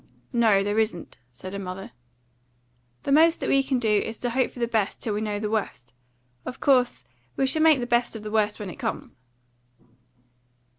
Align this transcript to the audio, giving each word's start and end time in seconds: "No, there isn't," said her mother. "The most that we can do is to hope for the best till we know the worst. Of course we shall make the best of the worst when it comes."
"No, 0.33 0.63
there 0.63 0.79
isn't," 0.79 1.19
said 1.31 1.53
her 1.53 1.59
mother. 1.59 1.91
"The 3.03 3.11
most 3.11 3.39
that 3.39 3.47
we 3.49 3.61
can 3.61 3.77
do 3.77 3.99
is 4.03 4.17
to 4.21 4.31
hope 4.31 4.49
for 4.49 4.57
the 4.59 4.65
best 4.67 4.99
till 4.99 5.13
we 5.13 5.21
know 5.21 5.39
the 5.39 5.47
worst. 5.47 5.93
Of 6.43 6.59
course 6.59 7.03
we 7.35 7.45
shall 7.45 7.61
make 7.61 7.79
the 7.81 7.85
best 7.85 8.15
of 8.15 8.23
the 8.23 8.31
worst 8.31 8.59
when 8.59 8.71
it 8.71 8.77
comes." 8.79 9.19